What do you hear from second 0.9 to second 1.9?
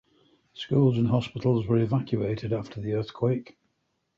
and hospitals were